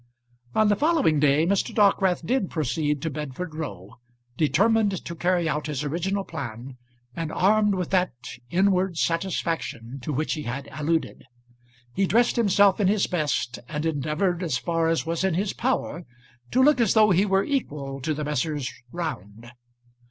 On 0.55 0.67
the 0.67 0.75
following 0.75 1.19
day 1.19 1.45
Mr. 1.45 1.75
Dockwrath 1.75 2.25
did 2.25 2.49
proceed 2.49 3.03
to 3.03 3.11
Bedford 3.11 3.53
Row, 3.53 3.97
determined 4.35 5.05
to 5.05 5.15
carry 5.15 5.47
out 5.47 5.67
his 5.67 5.83
original 5.83 6.23
plan, 6.23 6.77
and 7.15 7.31
armed 7.31 7.75
with 7.75 7.91
that 7.91 8.11
inward 8.49 8.97
satisfaction 8.97 9.99
to 10.01 10.11
which 10.11 10.33
he 10.33 10.41
had 10.41 10.67
alluded. 10.71 11.25
He 11.93 12.07
dressed 12.07 12.35
himself 12.35 12.79
in 12.79 12.87
his 12.87 13.05
best, 13.05 13.59
and 13.69 13.85
endeavoured 13.85 14.41
as 14.41 14.57
far 14.57 14.87
as 14.89 15.05
was 15.05 15.23
in 15.23 15.35
his 15.35 15.53
power 15.53 16.03
to 16.49 16.63
look 16.63 16.81
as 16.81 16.95
though 16.95 17.11
he 17.11 17.27
were 17.27 17.43
equal 17.43 18.01
to 18.01 18.15
the 18.15 18.23
Messrs. 18.25 18.73
Round. 18.91 19.51